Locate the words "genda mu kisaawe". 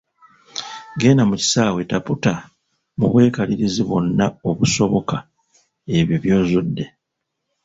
0.99-1.81